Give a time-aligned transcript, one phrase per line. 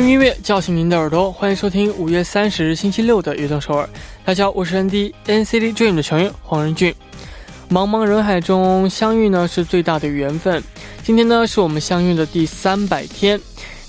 [0.00, 3.84] 用音乐叫醒您的耳朵，欢迎收听五月三十日星期六的《悦动首尔》。
[4.24, 6.94] 大家好，我是 ND NCT Dream 的成员黄仁俊。
[7.68, 10.62] 茫茫人海中相遇呢，是最大的缘分。
[11.02, 13.38] 今天呢，是我们相遇的第三百天。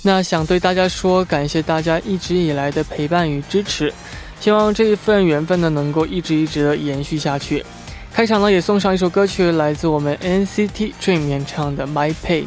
[0.02, 3.94] 那想对大家说，感谢大家一直以来的陪伴与支持。
[4.42, 7.66] 希望这一份缘分呢，能够一直一直的延续下去。
[8.14, 12.44] 开场呢，也送上一首歌曲，来自我们 N C T Dream 演唱的《My Page》。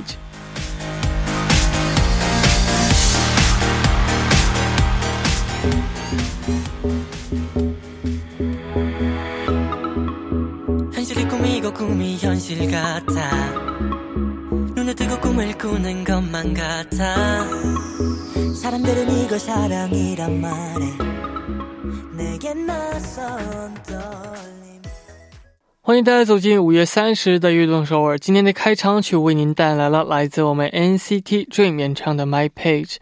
[25.83, 28.19] 欢迎大家走进五月三十日的悦动首尔。
[28.19, 32.95] 今天的开场曲为您带来了来自我们 NCT Dream 演唱的《My Page》。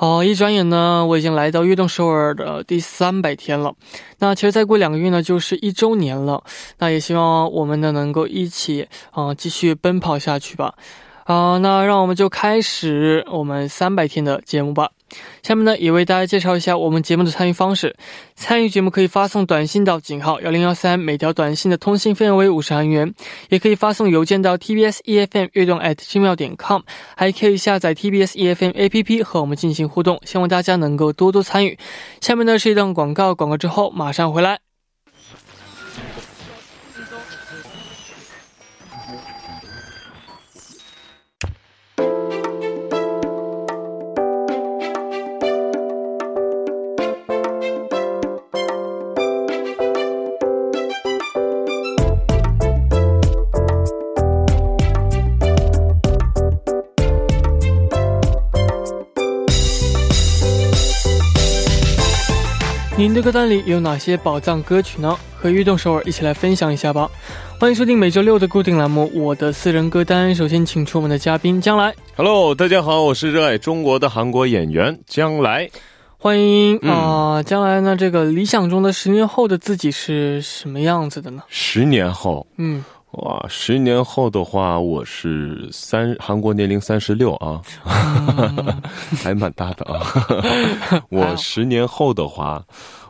[0.00, 3.74] 哦，一转眼呢，我已经来到悦动首尔的第三百天了。
[4.18, 6.42] 那其实再过两个月呢，就是一周年了。
[6.78, 10.72] 那也希望我们呢能够一起啊继续奔跑下去吧。
[11.24, 14.90] 啊，那让我们就开始我们三百天的节目吧。
[15.42, 17.96] 下面呢，也为大家介绍一下我们节目的参与方式。
[18.34, 23.08] 参与节目可以发送短信到井号幺零幺三，每条短信的通信费用为五十韩元；
[23.48, 26.82] 也可以发送邮件到 tbs efm 悦动 at 金妙点 com，
[27.16, 30.20] 还可以下载 tbs efm app 和我们进行互动。
[30.24, 31.78] 希望大家能够多多参与。
[32.20, 34.69] 下面呢是一段广告，广告之后马上回来。
[63.00, 65.16] 您的歌单里有哪些宝藏歌曲呢？
[65.34, 67.10] 和运动首尔一起来分享一下吧。
[67.58, 70.34] 欢迎收听每周六的固定栏目《我的私人歌单》。
[70.36, 71.94] 首先，请出我们的嘉宾将来。
[72.14, 75.70] Hello，大家好，我是热爱中国的韩国演员将来。
[76.18, 77.96] 欢迎啊，将来呢？
[77.96, 81.42] 这个理想中的十年后的自己是什么样子的呢？
[81.48, 82.84] 十年后，嗯。
[83.12, 87.60] 哇，十年后的话，我是三韩国年龄三十六啊，
[89.20, 90.00] 还蛮大的啊。
[91.10, 92.64] 我十年后的话，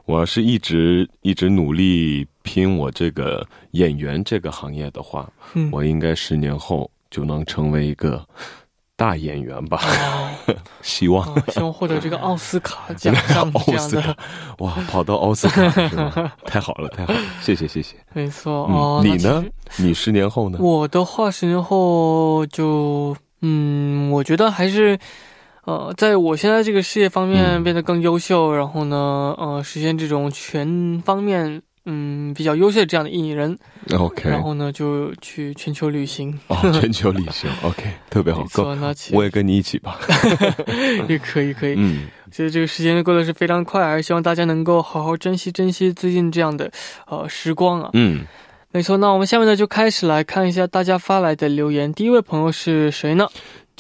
[0.07, 5.31] 我要是一直一直努力拼我这个演员这个行业的话，
[5.71, 8.27] 我应该十年后就能成为一个。
[9.01, 9.81] 大演员吧，
[10.83, 14.17] 希望希望获得这个奥斯卡奖 项这样的
[14.59, 16.31] 哇，跑到奥斯卡是吗？
[16.45, 17.97] 太好了，太好了，谢谢谢谢。
[18.13, 19.43] 没错哦，你呢？
[19.79, 20.59] 你十年后呢？
[20.61, 24.99] 我的话，十年后就嗯，我觉得还是
[25.65, 31.63] 呃，在我现在这个事业方面变得更优秀，然后呢，呃，实现这种全方面。
[31.87, 33.59] 嗯，比较优秀的这样的艺人
[33.97, 39.99] ，OK，然后呢就去全球旅行，哦， 全球旅行，OK，特别好，够，那我也跟你一起吧，
[41.09, 46.71] 也可以，可以，嗯，其实这个时间过得是非常快，还是希望大家能够好好珍惜珍惜最近这样的
[47.07, 48.27] 呃时光啊，嗯，
[48.73, 53.27] 没错，那我们下面呢就开始来看一下大家发来的留言，第一位朋友是谁呢？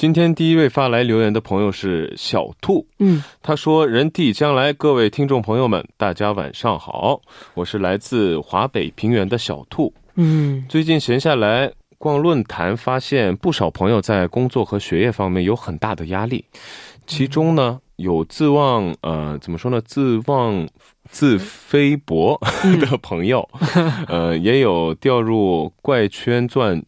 [0.01, 7.21] 今天第一位发来留言的朋友是小兔，嗯，他说：“人地将来各位听众朋友们，大家晚上好，
[7.53, 16.43] 我是来自华北平原的小兔，嗯，最近闲下来逛论坛，发现不少朋友在工作和学业方面有很大的压力，
[17.07, 20.67] 其中呢有自望呃怎么说呢自望
[21.11, 22.41] 自菲薄
[22.81, 23.47] 的朋友，
[24.09, 26.83] 呃也有掉入怪圈钻。”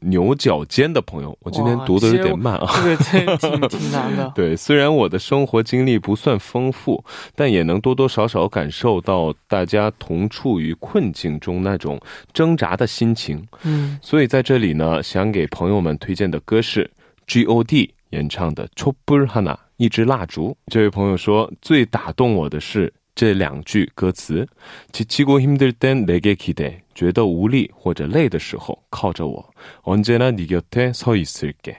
[0.00, 2.96] 牛角尖的朋友，我今天读的有点慢啊，对，
[3.36, 4.30] 挺挺难的。
[4.36, 7.04] 对，虽然我的生活经历不算丰富，
[7.34, 12.00] 但也能多多少少感受到大家同处于困境中那种
[12.32, 13.46] 挣扎的心情。
[13.64, 16.90] 嗯，所以在这里呢，想给朋友们推荐的歌是
[17.26, 20.56] G O D 演唱的《Chopperhana》，一支蜡烛。
[20.66, 22.92] 这位朋友说，最打动我的是。
[23.17, 24.47] 这两句歌词，
[24.91, 29.47] 지치고힘들땐내게기 대， 觉得无力或者累的时候，靠着我。
[29.83, 31.75] 언제나네곁에서있을 게，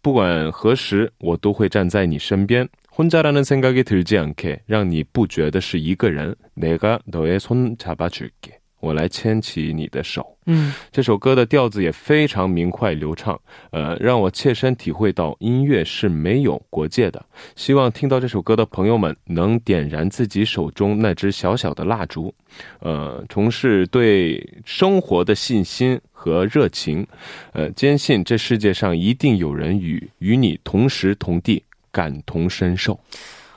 [0.00, 2.66] 不管何时，我都会站在你身边。
[2.96, 6.34] 혼자라는생각이들지않 게， 让你不觉得是一个人。
[6.54, 8.52] 내가너의손잡아줄 게。
[8.80, 10.33] 我来牵起你的手。
[10.45, 13.39] 嗯，这首歌的调子也非常明快流畅，
[13.71, 17.25] 呃，让我切身体会到音乐是没有国界的。
[17.55, 22.33] 希望听到这首歌的朋友们能点燃自己手中那支小小的蜡烛，
[22.79, 27.05] 呃，重拾对生活的信心和热情，
[27.53, 31.63] 呃，坚信这世界上一定有人与与你同时同地。
[31.95, 32.99] 感同身受。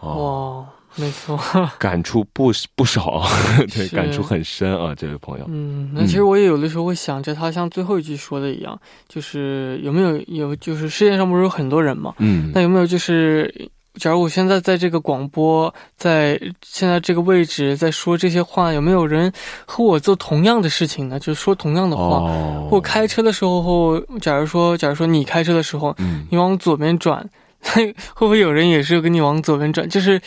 [0.02, 0.64] 哇，
[1.00, 1.39] 没错，
[1.79, 3.23] 感触不不少，
[3.73, 5.45] 对，感触很深啊，这位朋友。
[5.49, 8.79] 嗯，那其实我也有的时候会想着，他像最后一句说的一样，
[9.09, 19.33] 就是有没有有，就是世界上不是有很多人嘛，嗯，那有没有就是，假如我现在在这个广播，在现在这个位置在说这些话，有没有人
[19.67, 21.21] 和我做同样的事情呢？
[21.21, 22.21] 就是说同样的话，
[22.69, 25.95] 或开车的时候，假如说，假如说你开车的时候，
[26.29, 27.25] 你往左边转。
[27.75, 29.87] 会不会有人也是跟你往左边转？
[29.89, 30.21] 就是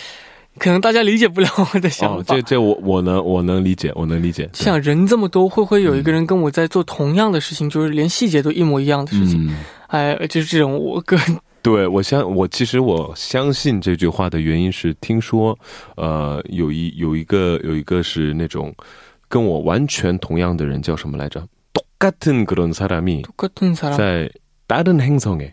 [0.59, 2.35] 可能大家理解不了我的想法。
[2.35, 4.49] 这这我我能我能理解，我能理解。
[4.55, 9.55] 像人这么多，会不会有一个人跟我在做同样的事情，就是连细节都一模一样的事情？
[9.89, 11.37] 哎，就是这种我个人。
[11.63, 15.59] 对我相我其实我相信这句话的原因是，听说
[15.97, 18.73] 呃有一有一个有一个是那种
[19.29, 21.45] 跟我完全同样的人叫什么来着？
[21.75, 23.25] 똑같은그런사람이
[23.97, 24.31] 在
[24.69, 25.53] 다른행성에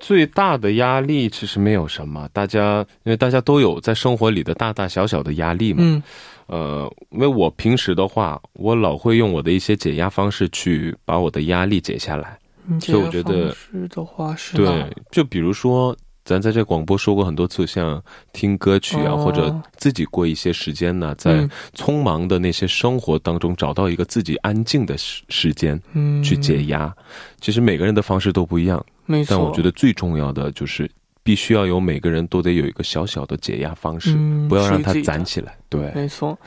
[0.00, 5.80] 最大的压力其实没有什么，大家因为大家都有在生活里的大大小小的压力嘛。
[5.82, 6.02] 嗯。
[6.46, 12.36] 呃，因为我平时的话，我老会用我的一些解压方式去把我的压力解下来。
[12.80, 14.56] 所以我觉得是的话是。
[14.56, 18.02] 对，就比如说，咱在这广播说过很多次，像
[18.32, 26.92] 听歌曲啊，或者自己过一些时间呢，在匆忙的那些生活当中，找到一个自己安静的时时间，嗯，去解压。
[27.40, 28.84] 其实每个人的方式都不一样。
[29.28, 30.90] 但我觉得最重要的就是，
[31.22, 34.16] 必须要有每个人都得有一个小小的解压方式，
[34.48, 35.56] 不要让它攒起来。
[35.68, 36.38] 对，没错。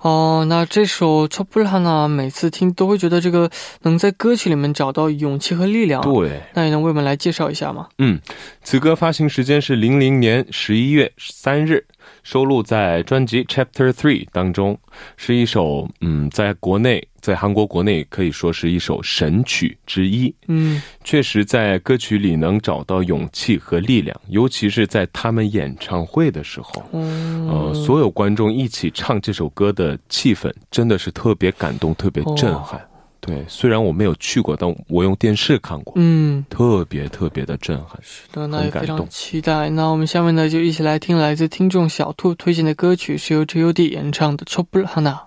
[0.00, 2.08] 哦，那这首《p l a 呢？
[2.08, 3.48] 每次听都会觉得这个
[3.82, 6.02] 能在歌曲里面找到勇气和力量。
[6.02, 7.86] 对，那也能为我们来介绍一下吗？
[7.98, 8.18] 嗯，
[8.64, 11.86] 此歌发行时间是零零年十一月三日。
[12.22, 14.78] 收录在专辑《Chapter Three》当中，
[15.16, 20.34] 是一首嗯，在国内，在韩国国内可以说是一首神曲之一。
[20.48, 32.80] 嗯，确实在歌曲里能找到勇气和力量，尤其是在他们演唱会的时候，呃，所有观众一起唱这首歌的气氛真的是特别感动，特别震撼。
[33.21, 39.69] 对，虽然我没有去过，但我用电视看过，嗯，特别特别的震撼，是的，那也非常期待。
[39.69, 45.17] 那我们下面呢，就一起来听来自听众小兔推荐的歌曲，是由 G.O.D 演唱的《초불하 나》。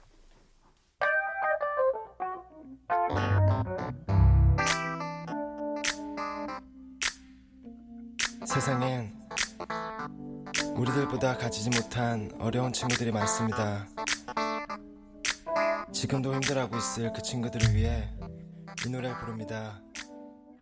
[8.51, 8.59] 지
[16.09, 18.09] 금도 힘들어하고 있을 그 친구들을 위해
[18.85, 19.81] 이 노래를 부릅니다.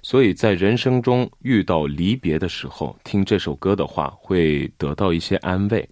[0.00, 5.84] 所以在人生中遇到离别的时候，听这首歌的话会得到一些安慰。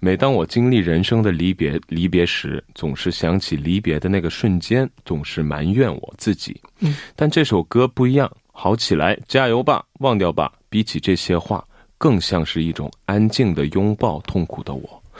[0.00, 6.60] 每当我经历人生的离别离别时，总是想起离别的那个瞬间，总是埋怨我自己。
[6.80, 10.52] 嗯，但这首歌不一样，好起来，加油吧，忘掉吧。
[10.68, 11.64] 比起这些话，
[11.98, 15.01] 更像是一种安静的拥抱痛苦的我。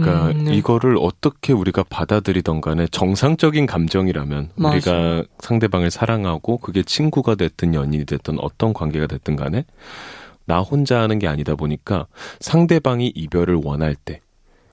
[0.00, 0.54] 그러니까 음, 네.
[0.56, 4.74] 이거를 어떻게 우리가 받아들이던 간에 정상적인 감정이라면 맞아.
[4.74, 9.64] 우리가 상대방을 사랑하고 그게 친구가 됐든 연인이 됐든 어떤 관계가 됐든 간에
[10.46, 12.06] 나 혼자 하는 게 아니다 보니까
[12.40, 14.20] 상대방이 이별을 원할 때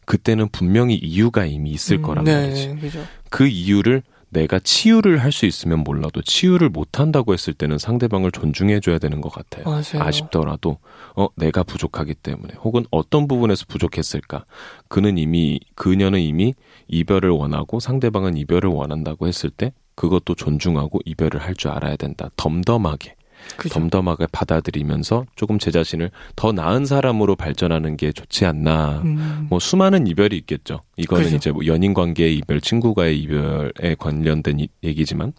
[0.05, 2.77] 그때는 분명히 이유가 이미 있을 음, 거란 네, 말이지.
[2.81, 2.99] 그죠.
[3.29, 8.79] 그 이유를 내가 치유를 할 수 있으면 몰라도 치유를 못 한다고 했을 때는 상대방을 존중해
[8.79, 9.65] 줘야 되는 것 같아요.
[9.65, 10.05] 맞아요.
[10.07, 10.77] 아쉽더라도
[11.15, 14.45] 어 내가 부족하기 때문에 혹은 어떤 부분에서 부족했을까?
[14.87, 16.53] 그는 이미 그녀는 이미
[16.87, 22.29] 이별을 원하고 상대방은 이별을 원한다고 했을 때 그것도 존중하고 이별을 할 줄 알아야 된다.
[22.37, 23.15] 덤덤하게
[23.57, 23.73] 그죠.
[23.73, 29.01] 덤덤하게 받아들이면서 조금 제 자신을 더 나은 사람으로 발전하는 게 좋지 않나.
[29.03, 29.47] 음.
[29.49, 30.81] 뭐 수많은 이별이 있겠죠.
[30.97, 31.35] 이거는 그죠.
[31.35, 35.33] 이제 뭐 연인 관계의 이별, 친구가의 이별에 관련된 이, 얘기지만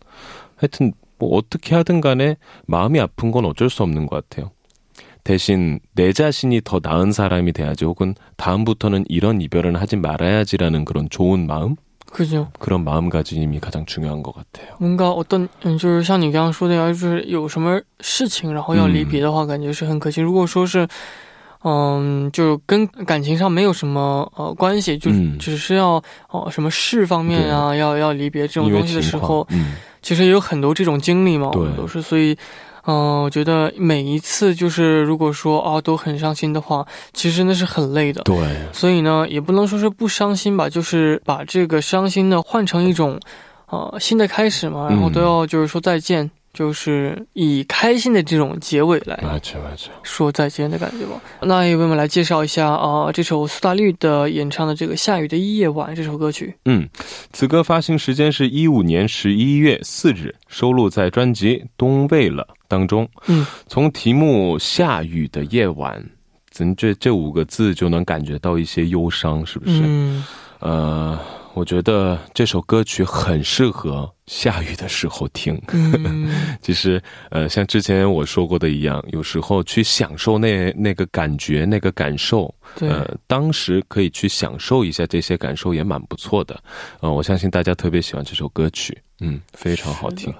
[0.56, 2.36] 하여튼 뭐 어떻게 하든 간에
[2.66, 4.50] 마음이 아픈 건 어쩔 수 없는 것 같아요.
[5.24, 11.46] 대신 내 자신이 더 나은 사람이 돼야지 혹은 다음부터는 이런 이별은 하지 말아야지라는 그런 좋은
[11.46, 11.76] 마음
[12.11, 12.47] 그죠.
[12.59, 14.75] 그런마음가짐이가장중요한것같아 요。
[14.77, 20.21] 뭔가어떤就是像你刚刚说的，要是有什么事情，然后要离别的话，感觉是很可惜。
[20.21, 20.87] 如果说是，
[21.63, 29.47] 嗯，就跟感情上没有什么呃关系，就只是要哦什么事方面啊，要要离别这种东西的时候，
[30.01, 32.37] 其实也有很多这种经历嘛，我们都是所以。
[32.90, 38.22] 嗯，我觉得每一次就是如果说啊都很伤心的话，其实那是很累的。
[38.22, 38.34] 对，
[38.72, 43.20] 所以呢，也不能说是不伤心吧，就是把这个伤心呢换成一种，
[43.66, 46.30] 呃，新的开始嘛，然后都要就是说再见。
[46.58, 49.16] 就是以开心的这种结尾来
[50.02, 51.12] 说再见的感觉吧。
[51.40, 56.52] 那也为我们来介绍一下啊，这首苏打绿的演唱的这个《下雨的夜晚》这首歌曲。
[56.64, 56.88] 嗯，
[57.32, 63.08] 此歌发行时间是一五年十一月四日，收录在专辑《东未了》当中。
[63.28, 65.96] 嗯，从题目《下雨的夜晚》，
[66.50, 69.80] 咱这这五个字就能感觉到一些忧伤，是不是？
[69.84, 70.24] 嗯，
[70.58, 71.16] 呃。
[71.54, 75.60] 我觉得这首歌曲很适合下雨的时候听。
[76.62, 86.60] 其实，呃，像之前我说过的一样，有时候去享受那那个感觉、那个感受，呃，当时可以去享受一下这些感受，也蛮不错的。
[87.00, 90.32] 呃，我相信大家特别喜欢这首歌曲，嗯，非常好听。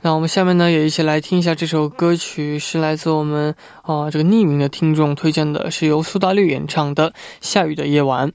[0.00, 8.28] 那我们下面呢，也一起来听一下这首歌曲，是来自我们啊这个匿名的听众推荐的，是由苏打绿演唱的《下雨的夜晚》。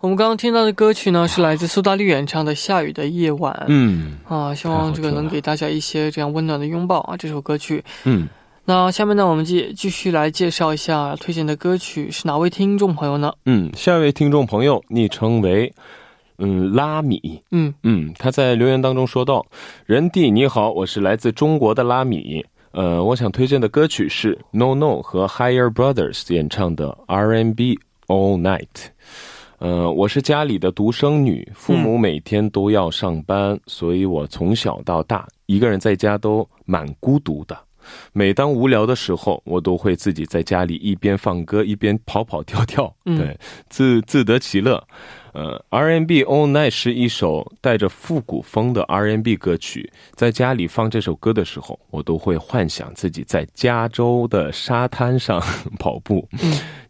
[0.00, 3.52] 我们刚刚听到的歌曲呢，是来自苏打绿演唱的《下雨的夜晚》。
[3.68, 7.14] 嗯，啊，希望这个能给大家一些这样温暖的拥抱啊！
[7.18, 7.84] 这首歌曲。
[8.04, 8.26] 嗯，
[8.64, 13.30] 那下面呢，我们继继续来介绍一下推荐的歌曲是哪位听众朋友呢？
[13.44, 15.70] 嗯，下一位听众朋友昵称为
[16.38, 17.42] 嗯拉米。
[17.50, 19.44] 嗯嗯，他在留言当中说到
[19.84, 22.42] ：“人弟你好，我是来自中国的拉米。
[22.72, 28.88] 呃，我想推荐的歌曲是 No No 和 Higher Brothers 演唱的 R&B All Night。”
[29.60, 37.54] 呃，我是家里的独生女，父母每天都要上班，所以我从小到大一个人在家都蛮孤独的。
[38.14, 43.38] 每当无聊的时候，我都会自己在家里一边放歌一边跑跑跳跳，对，
[43.68, 44.82] 自自得其乐。
[45.32, 55.40] 呃，R&B All Night 是一首带着复古风的 R&B 歌曲，在家里放这首歌的时候，我都会幻想自己在加州的沙滩上
[55.78, 56.28] 跑步。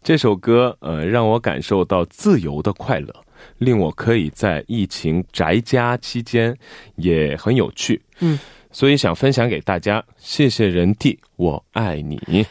[0.03, 3.13] 这首歌呃，让我感受到自由的快乐，
[3.59, 6.57] 令我可以在疫情宅家期间
[6.95, 8.01] 也很有趣。
[8.19, 8.39] 嗯。
[8.73, 12.45] 所以想分享给大家，谢谢人弟，我爱你。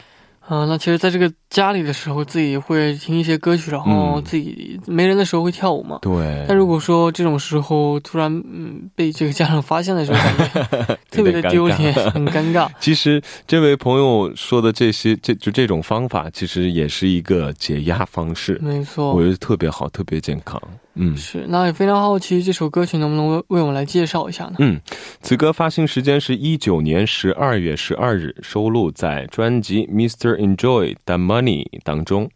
[0.51, 5.99] 啊，那其实，在这个家里的时候，自己会听一些歌曲，然后自己没人的时候会跳舞嘛。
[6.01, 6.43] 对。
[6.45, 12.69] 但如果说这种时候突然嗯被这个家长发现的时候，感觉 特别的丢脸，很尴尬。
[12.81, 18.59] 其实这位朋友说的这些，这就这种方法，其实也是一个解压方式。
[18.61, 20.61] 没错，我觉得特别好，特别健康。
[20.93, 24.55] 嗯，是，那也非常好奇这首歌曲能不能为为我们来介绍一下呢？
[24.59, 24.79] 嗯，
[25.21, 30.37] 此歌发行时间是一九年十二月十二日，收录在专辑《Mr.
[30.37, 32.29] Enjoy the Money》当中，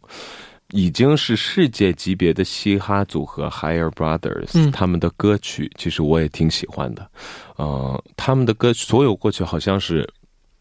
[0.70, 7.06] 已经是世界级别的嘻哈组合 Higher Brothers，他们的歌曲其实我也挺喜欢的，
[7.56, 10.08] 呃，他们的歌曲所有歌曲好像是。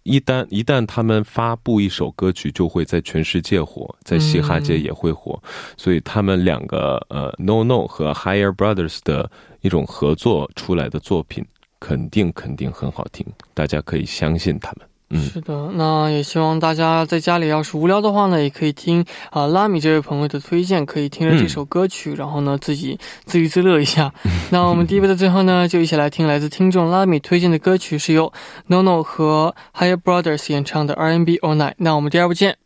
[0.06, 5.42] 一旦一旦他们发布一首歌曲，就会在全世界火，在嘻哈界也会火，
[5.76, 9.30] 所以他们两个呃，No No 和 Higher Brothers 的
[9.62, 11.44] 一种合作出来的作品，
[11.80, 14.88] 肯定肯定很好听，大家可以相信他们。
[15.12, 24.12] 嗯，是的，那也希望大家在家里要是无聊的话呢，也可以听啊拉米这位朋友的推荐，可以听着这首歌曲，然后呢自己自娱自乐一下。
[24.50, 28.34] 那我们第一部的最后呢，就一起来听来自听众拉米推荐的歌曲，是由
[28.68, 31.76] NONO 和 Higher Brothers 演唱的 R&B All Night。
[31.78, 32.64] 那我们第二部见。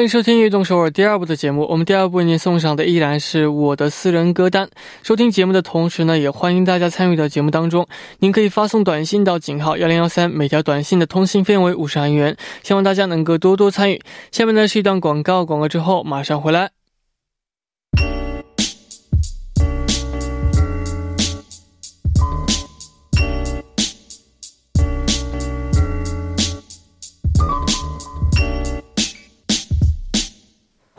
[0.00, 1.66] 欢迎收听《悦动首尔》第二部的节目。
[1.68, 4.66] 我们第二部为您送上的依然是我的私人歌单。
[5.02, 7.86] 收听节目的同时呢，也欢迎大家参与到节目当中。
[8.20, 12.34] 您可以发送短信到井号幺零幺三，每条短信的通信费为五十韩元。
[12.62, 14.00] 希望大家能够多多参与。
[14.32, 16.79] 下面呢是一段广告，广告之后马上回来。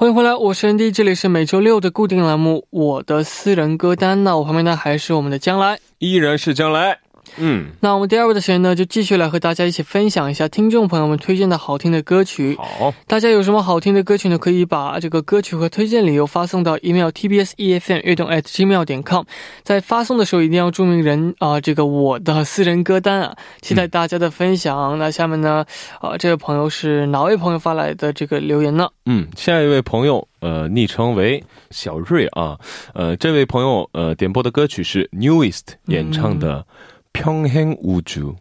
[0.02, 4.18] 欢迎回来，我是 ND，这里是每周六的固定栏目《我的私人歌单》。
[4.24, 6.98] 那我旁边呢还是我们的将来，依然是将来。
[7.38, 12.56] 嗯，那我们第二位的学员呢，就继续来和大家一起分享一下听众朋友们推荐的好听的歌曲。
[12.58, 14.38] 好，大家有什么好听的歌曲呢？
[14.38, 19.24] 可以把这个歌曲和推荐理由发送到 email tbs efm 悦动 at gmail 点 com。
[19.64, 24.98] 在发送的时候一定要注明人啊，这个我的私人歌单啊，期待大家的分享。
[24.98, 25.66] 那下面呢，
[26.00, 28.90] 啊，这位朋友是哪位朋友发来的这个留言呢？
[29.06, 32.58] 嗯，下一位朋友，呃，昵称为小瑞啊，
[32.94, 36.66] 呃，这位朋友呃点播的歌曲是 Newest 演唱的。
[37.13, 38.35] 평행우 주，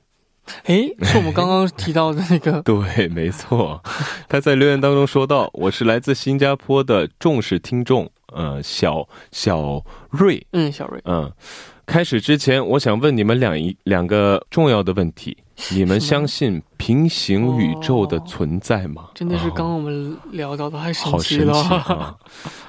[0.65, 2.61] 哎，是我们刚刚提到的那个。
[2.61, 3.81] 对， 没错。
[4.27, 11.01] 他在留言当中说到：“我是来自新加坡的重视听众，呃，小小瑞。”嗯，小瑞。
[11.05, 11.31] 嗯，
[11.85, 15.37] 开始之前，我想问你们两一两个重要的问题：
[15.72, 19.10] 你们相信平行宇宙的存在吗？
[19.14, 22.18] 真的是刚刚我们聊到的，还神奇了。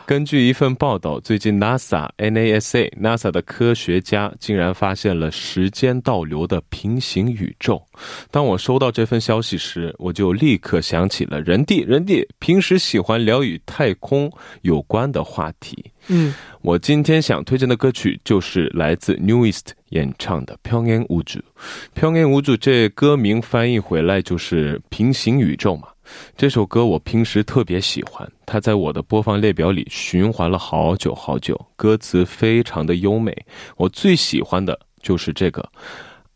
[0.05, 7.81] 根据一份报道，最近 NASA NASA NASA 的科学家竟然发现了时间倒流的平行宇宙。
[8.29, 14.31] 当我收到这份消息时，我就立刻想起了人弟人弟平时喜欢聊与太空
[14.63, 15.90] 有关的话题。
[16.08, 25.88] 嗯，我今天想推荐的歌曲就是来自 Newest 演唱的《평행우 주》。평행우 주， 这歌名翻译回来就是平行宇宙嘛。
[26.36, 31.60] 这首歌我平时特别喜欢，它在我的播放列表里循环了好久好久。
[31.74, 33.36] 歌词非常的优美，
[33.76, 35.68] 我最喜欢的就是这个。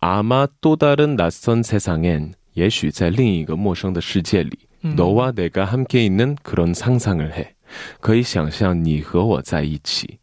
[0.01, 7.49] 아마또다른낯선세상 엔， 也许在另一个陌生的世界里，너와내가함께있는그런상상을 해，
[8.00, 10.18] 可以想象你和我在一起。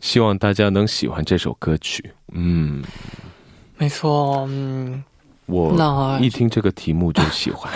[0.00, 2.12] 希望大家能喜欢这首歌曲。
[2.32, 2.82] 嗯，
[3.76, 5.02] 没错，嗯。
[5.50, 7.72] 我一听这个题目就喜欢，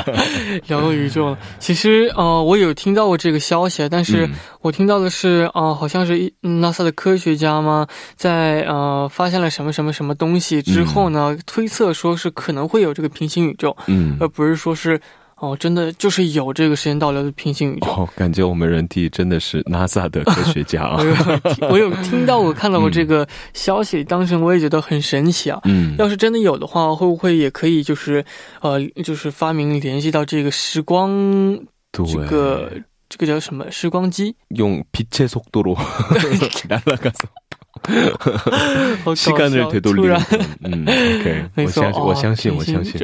[0.68, 1.38] 聊到宇宙了。
[1.58, 4.28] 其实呃，我有听到过这个消息，但是
[4.60, 15.00] 我听到的是呃，好像是 NASA 的科学家吗，在呃发现了什么什么什么东西之后呢，推测说是可能会有这个平行宇宙，嗯，而不是说是。
[15.41, 17.87] 哦，真的就是有这个时间倒流的平行宇宙。
[17.87, 21.01] 哦，感觉我们人体真的是 NASA 的科学家啊！
[21.67, 25.59] 我有听到过， 看到过这个消息，当时我也觉得很神奇啊。
[25.63, 28.23] 嗯，要是真的有的话，会不会也可以就是
[28.61, 31.09] 呃，就是发明联系到这个时光，
[31.91, 32.71] 这个
[33.09, 34.35] 这个叫什么时光机？
[34.49, 37.25] 用빛의속도로날아가 서，
[39.15, 40.07] 시간을되돌리
[40.61, 43.01] 嗯，OK， 我相信，我相信，我相信。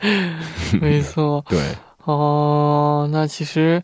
[0.00, 1.44] 对， 没错。
[1.48, 1.58] 对，
[2.04, 3.82] 哦，那其实，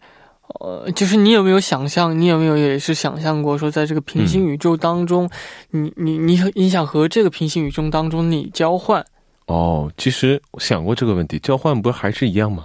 [0.60, 2.18] 呃，就是你有没有想象？
[2.18, 5.30] 你有没有也是想象过，说在这个平行宇宙当中，
[5.70, 9.04] 你你你你想和这个平行宇宙当中你交换？
[9.46, 12.64] 哦，其实想过这个问题，交换不是还是一样吗？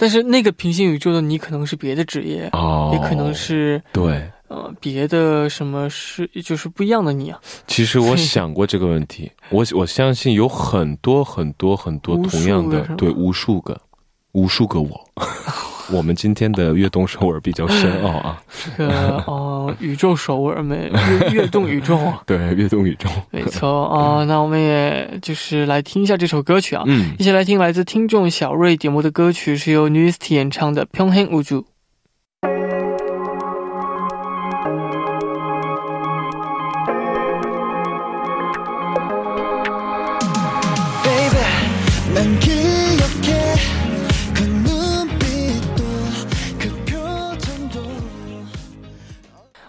[0.00, 7.39] 但是那个平行宇宙的你可能是别的职业，哦，也可能是对，呃，别的什么是就是不一样的你啊。
[7.67, 13.79] 其实我想过这个问题，我我相信有很多很多很多同样的，对，无数个，
[14.33, 15.09] 无数个我。
[15.91, 18.41] 我们今天的悦动首尔比较深奥啊，
[18.77, 24.23] 这个哦，宇宙首尔没悦悦动宇宙， 对，悦动宇宙，没错啊。
[24.23, 31.63] 那我们也就是来听一下这首歌曲啊，嗯，一起来听来自听众小瑞点播的歌曲，是由 Newest 演唱的《평행우 주》。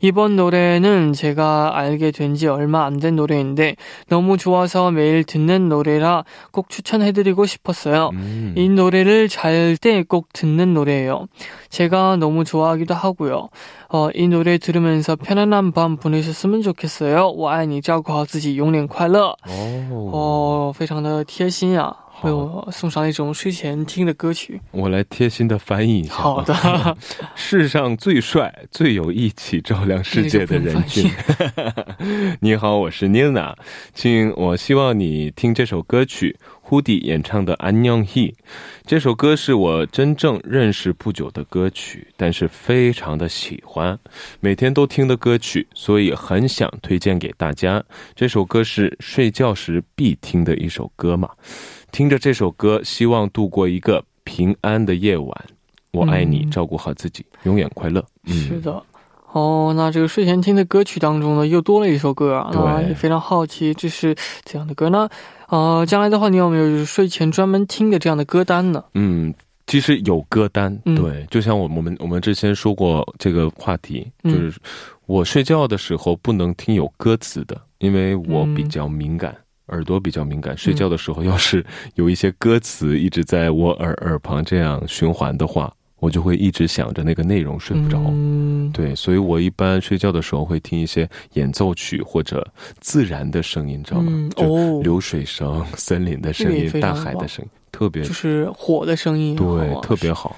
[0.02, 3.76] 이번 노래는 제가 알게 된 지 얼마 안 된 노래인데
[4.08, 8.10] 너무 좋아서 매일 듣는 노래라 꼭 추천해드리고 싶었어요.
[8.12, 8.52] 음.
[8.56, 11.26] 이 노래를 잘 때 꼭 듣는 노래예요.
[11.70, 13.48] 제가 너무 좋아하기도 하고요.
[13.88, 17.28] 어, 이 노래 들으면서 편안한 밤 보내셨으면 좋겠어요.
[17.30, 19.34] 我爱你照顾好自己永远快乐.
[20.12, 21.94] 어, 非常的贴心啊。
[22.21, 26.13] 为我送上一种睡前听的歌曲，我来贴心的翻译一下。
[26.13, 26.97] 好的，
[27.35, 31.09] 世上最帅、最有义气、照亮世界的人君。
[32.39, 33.55] 你好，我是 Nina，
[33.93, 38.31] 请我希望你听这首歌曲，Hoodie 演唱的《安녕히》。
[38.85, 43.97] 这首歌是我真正认识不久的歌曲，但是非常的喜欢，
[44.39, 47.83] 每天都听的歌曲，所以很想推荐给大家。
[48.15, 51.29] 这首歌是睡觉时必听的一首歌嘛。
[51.91, 55.45] 听着这首歌，希望度过一个平安的夜晚。
[55.91, 58.01] 我爱你，照顾好自己，永远快乐。
[58.25, 58.81] 是的，
[59.33, 62.49] 哦，那这个睡前听的歌曲当中呢，又多了一首歌啊。
[62.53, 65.09] 那也非常好奇，这是怎样的歌呢？
[65.49, 68.81] 呃，将来的话，你有没有就是睡前专门听的这样的歌单呢？
[68.93, 69.33] 嗯，
[69.67, 74.53] 其实有歌单，对，就像我我们我们之前说过这个话题，就是
[75.07, 79.35] 我睡觉的时候不能听有歌词的，因为我比较敏感。
[79.71, 87.99] 耳朵比较敏感，睡觉的时候要是有一些歌词一直在我耳耳旁这样循环的话，我就会一直想着那个内容睡不着。
[88.73, 92.45] 对，所以我一般睡觉的时候会听一些演奏曲或者
[92.79, 94.29] 自然的声音，知道吗？
[94.35, 100.35] 就流水声、森林的声音、大海的声音，特别就是火的声音，对，特别好。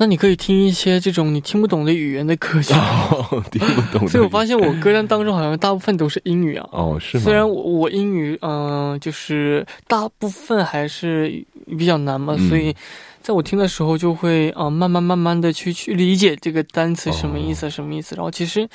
[0.00, 2.72] 那你可以听一些这种你听不懂的语言的歌曲，
[3.50, 4.08] 听不懂。
[4.08, 6.68] 所以我发现我歌单当中好像大部分都是英语啊。
[6.70, 7.24] 哦，是吗？
[7.24, 11.44] 虽然我我英语嗯，就是大部分还是
[11.76, 12.72] 比较难嘛，所以
[13.20, 18.14] 在我听的时候就会啊，慢慢慢慢的去去理解这个单词什么意思，什么意思。
[18.14, 18.68] 然后其实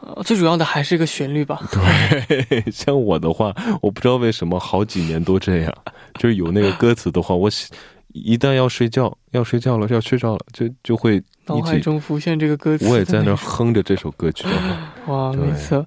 [0.00, 1.60] 呃，最主要的还是一个旋律吧。
[1.72, 5.74] 对， 像我的话，我不知道为什么好几年都这样，
[6.20, 7.50] 就是有那个歌词的话，我。
[8.12, 12.88] 一旦要睡觉，要睡觉了，要睡着了，就就会脑海中浮现这个歌词。
[12.88, 14.46] 我也在那哼着这首歌曲。
[15.06, 15.84] 哇，没错。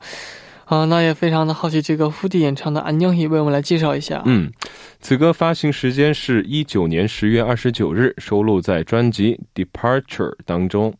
[0.65, 4.21] 啊，那也非常的好奇，这个胡迪演唱的《安녕히》，为我们来介绍一下。
[4.25, 4.49] 嗯，
[5.01, 10.93] 此歌发行时间是一九年十月二十九日，收录在专辑《Departure》当中。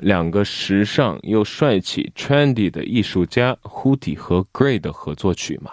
[0.00, 5.70] 两个时尚又帅气、trendy 的艺术家胡迪和 Gray 的合作曲嘛。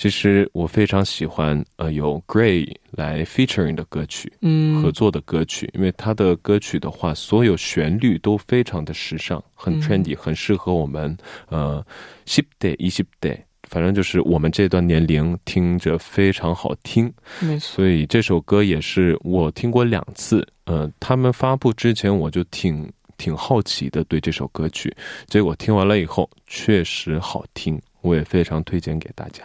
[0.00, 11.14] 其实我非常喜欢呃有 Gray 来 featuring 的歌曲，嗯，合作的歌曲，因为他的歌曲的话，所有旋律都非常的时尚，很 trendy，很适合我们
[11.50, 11.84] 呃
[12.24, 17.12] s h i p day 一 s h i p day，反正就是我们这段年龄听着非常好听。
[17.40, 20.48] 没错，所以这首歌也是我听过两次。
[20.64, 24.90] 呃，他们发布之前我就挺挺好奇的对这首歌曲，
[25.26, 29.44] 结果听完了以后确实好听，我也非常推荐给大家。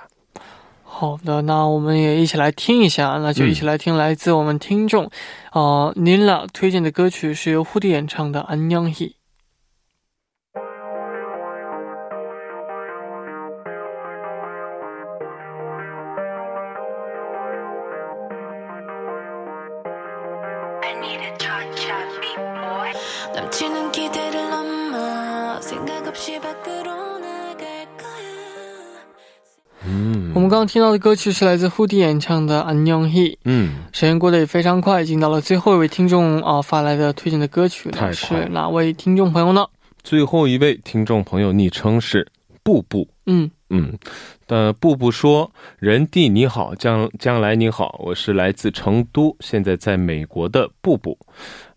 [0.98, 5.12] 好的，那我们也一起来听一下，那就一起来听来自我们听众，
[5.52, 8.94] 啊，您俩推荐的歌曲是由胡迪演唱的《安娘意》。
[30.66, 33.76] 听到的歌曲是来自护迪演唱的安永 he 嗯。
[33.92, 38.14] 时间过得也非常快已经到了最后一位听众啊发来的推荐的歌曲了。
[38.14, 39.66] 是哪位听众朋友呢？
[40.04, 42.28] 最后一位听众朋友昵称是
[42.64, 43.50] 步步嗯。
[43.72, 43.98] 嗯
[44.48, 51.18] 的步步说人弟你好将将来你好我是来自成都现在在美国的步步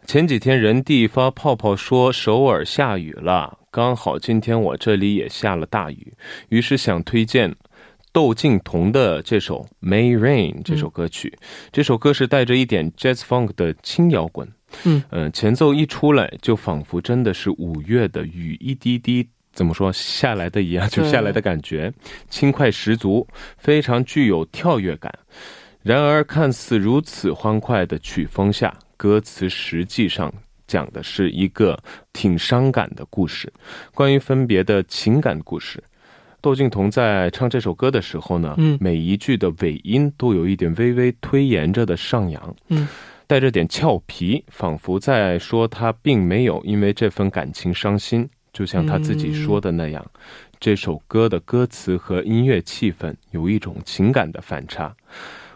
[0.07, 6.13] 前几天人弟发泡泡说首尔下雨了刚好今天我这里也下了大雨
[6.51, 7.55] 于是想推荐
[8.13, 11.37] 窦靖童的这首《May Rain》这首歌曲，
[11.71, 14.49] 这首歌是带着一点 Jazz Funk 的轻摇滚。
[14.85, 21.93] 嗯嗯，前奏一出来，就仿佛真的是五月的雨一滴滴怎么说下来的一样，就下来的感觉，
[22.29, 25.13] 轻快十足，非常具有跳跃感。
[25.83, 30.31] 然而，看似如此欢快的曲风下，歌词实际上
[30.67, 31.79] 讲的是一个
[32.13, 33.51] 挺伤感的故事，
[33.95, 35.83] 关于分别的情感故事。
[36.41, 42.87] 窦靖童在唱这首歌的时候呢，嗯，每一句的尾音都有一点微微推延着的上扬，嗯，
[43.27, 50.05] 带着点俏皮，仿佛在说他并没有因为这份感情伤心，就像他自己说的那样，
[50.61, 54.95] 这首歌的歌词和音乐气氛有一种情感的反差。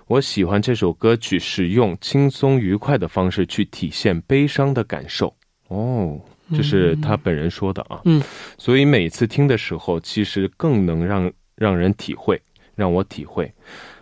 [0.09, 5.33] 我喜欢这首歌曲，使用轻松愉快的方式去体现悲伤的感受。
[5.69, 6.21] 哦。
[6.55, 8.23] 这是他本人说的啊，嗯，
[8.59, 12.41] 所以每次听的时候，其实更能让让人体会，
[12.75, 13.53] 让我体会，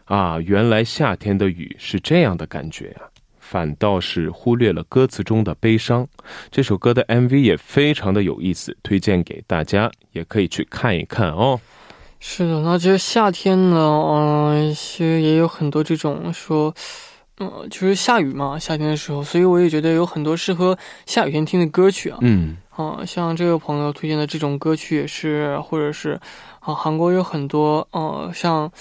[0.05, 3.07] 啊，原来夏天的雨是这样的感觉啊，
[3.39, 6.07] 反倒是忽略了歌词中的悲伤。
[6.51, 11.61] 这首歌的 MV 也非常的有意思，推荐给大家，也可以去看一看哦。
[12.19, 16.75] 是的，那其实夏天呢，嗯，其实也有很多这种说。
[17.40, 22.18] 嗯，就是下雨嘛，夏天的时候，所以我也觉得有很多适合下雨天听的歌曲啊。
[22.22, 26.18] 嗯，啊，像这位朋友推荐的这种歌曲也是，或者是
[26.62, 28.72] 啊，韩国有很多，呃，像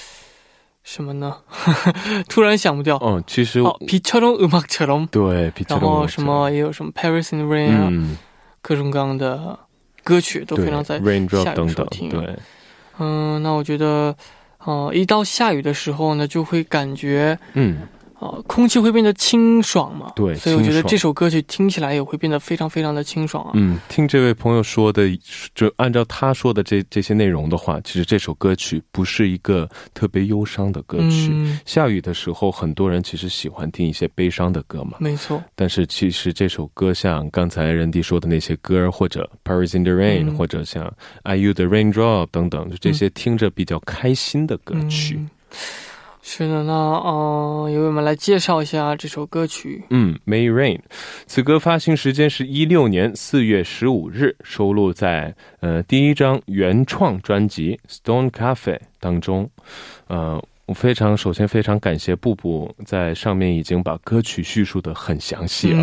[0.85, 1.37] 什么呢？
[2.29, 2.97] 突然想不掉。
[3.03, 8.17] 嗯，其实哦，비처럼음악처럼对，然后什么也有什么 Paris in the Rain 啊，
[8.63, 9.59] 各种各样的
[10.05, 11.29] 歌曲都非常在下雨
[11.69, 12.09] 时候听。
[12.09, 12.39] 对，
[13.01, 14.15] 嗯，那我觉得，
[14.65, 17.79] 呃，一到下雨的时候呢，就会感觉，嗯。
[18.20, 20.12] 哦，空气会变得清爽嘛？
[20.16, 23.52] 对，所以我觉得这首歌曲听起来也会变得非常非常的清爽啊。
[23.54, 25.10] 嗯，听这位朋友说的，
[25.56, 31.34] 就按照他说的这这些内容的话，其实这首歌曲不是一个特别忧伤的歌曲。
[31.66, 34.98] 下雨的时候，很多人其实喜欢听一些悲伤的歌嘛。
[35.00, 35.42] 没错。
[35.56, 40.86] 但是其实这首歌，像刚才任迪说的那些歌，或者《Paris in the Rain》，或者像
[41.38, 45.20] 《IU 的 Raindrop》等等，就这些听着比较开心的歌曲。
[46.32, 49.84] 是的，那呃，由我们来介绍一下这首歌曲。
[49.90, 50.78] 嗯，《May Rain》，
[51.26, 59.50] 此歌发行时间是一六年四月十五日，收录在呃第一张原创专辑《Stone Cafe》当中。
[60.06, 65.82] 呃，我非常首先非常感谢布布在上面已经把歌曲叙述的很详细啊。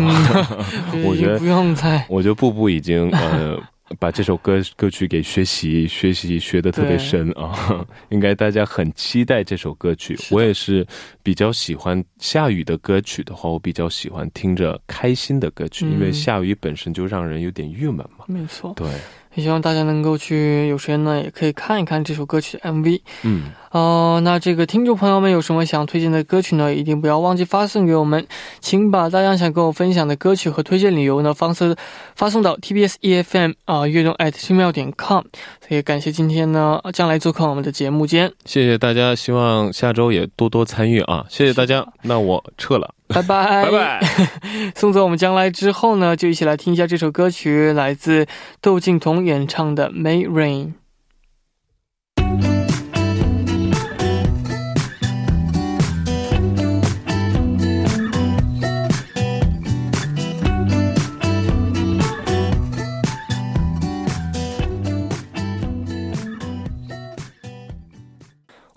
[1.03, 3.61] 我觉得不用再，我觉得布布已经呃。
[3.99, 10.17] 把这首歌歌曲给学习学习学的特别深啊， 应该大家很期待这首歌曲。
[10.29, 10.85] 我也是
[11.23, 18.25] 比较喜欢下雨的歌曲的话，我比较喜欢听着开心的歌曲，因为下雨本身就让人有点郁闷嘛。
[18.27, 18.87] 没错，对。
[19.35, 22.99] 也希望大家能够去有时间呢，也可以看一看这首歌曲的 MV。
[23.21, 26.73] 嗯，哦，那这个听众朋友们有什么想推荐的歌曲呢？
[26.73, 28.25] 一定不要忘记发送给我们，
[28.59, 31.75] 请把大家想跟我分享的歌曲和推荐理由呢，方式
[32.15, 35.23] 发送到 tbs efm 啊悦动 at 奇妙点 com。
[35.67, 41.23] 所以感谢今天呢将来做客我们的节目间，谢谢大家，希望下周也多多参与啊！
[41.29, 44.01] 谢谢大家，那我撤了，拜拜拜拜。
[44.75, 48.25] 送走我们将来之后呢，就一起来听一下这首歌曲，来自
[48.59, 50.65] 窦靖童演唱的《May Rain》。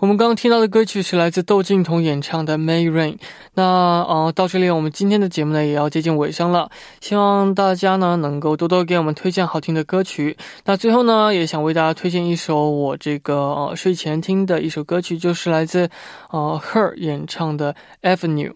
[0.01, 3.17] 我们刚刚听到的歌曲是来自窦靖童演唱的《May Rain》。
[3.53, 3.63] 那
[4.09, 6.71] 呃，到这里我们今天的节目呢也要接近尾声了。
[7.03, 10.39] 希望大家呢能够多多给我们推荐好听的歌曲。
[10.65, 15.91] 那最后呢，也想为大家推荐一首我这个呃睡前听的一首歌曲，就是来自
[16.31, 17.75] 呃 Her 演唱的
[18.17, 18.53] 《Avenue》。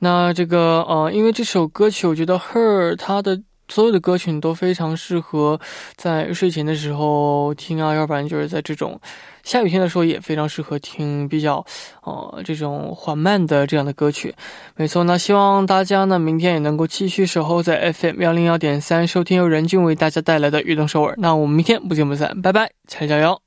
[0.00, 3.40] 那这个呃，因为这首歌曲，我觉得 Her 她的。
[3.68, 5.58] 所有的歌曲都非常适合
[5.96, 9.00] 在睡前的时候听啊，要不然就是在这种
[9.42, 11.64] 下雨天的时候也非常适合听比较
[12.02, 14.34] 呃这种缓慢的这样的歌曲。
[14.76, 21.14] 没错，那希望大家呢明天也能够继续守候在 FM 幺零幺点三，收听由任俊为大家带来的运动首尔。
[21.18, 23.40] 那我们明天不见不散，拜拜，加油加油